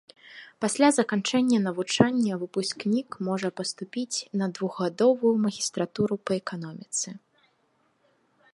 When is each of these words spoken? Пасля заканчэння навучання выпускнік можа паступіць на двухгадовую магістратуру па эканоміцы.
Пасля 0.63 0.87
заканчэння 0.99 1.57
навучання 1.65 2.33
выпускнік 2.43 3.17
можа 3.27 3.49
паступіць 3.61 4.17
на 4.43 4.49
двухгадовую 4.55 5.33
магістратуру 5.47 6.15
па 6.31 6.37
эканоміцы. 6.41 7.07